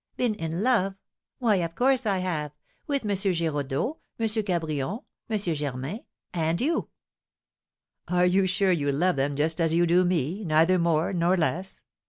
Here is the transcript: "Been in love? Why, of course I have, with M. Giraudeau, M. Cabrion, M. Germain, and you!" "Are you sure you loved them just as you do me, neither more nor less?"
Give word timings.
"Been 0.17 0.33
in 0.33 0.63
love? 0.63 0.95
Why, 1.37 1.57
of 1.57 1.75
course 1.75 2.07
I 2.07 2.17
have, 2.17 2.53
with 2.87 3.05
M. 3.05 3.15
Giraudeau, 3.15 3.99
M. 4.19 4.27
Cabrion, 4.27 5.03
M. 5.29 5.37
Germain, 5.37 6.05
and 6.33 6.59
you!" 6.59 6.89
"Are 8.07 8.25
you 8.25 8.47
sure 8.47 8.71
you 8.71 8.91
loved 8.91 9.19
them 9.19 9.35
just 9.35 9.61
as 9.61 9.75
you 9.75 9.85
do 9.85 10.03
me, 10.03 10.43
neither 10.43 10.79
more 10.79 11.13
nor 11.13 11.37
less?" 11.37 11.81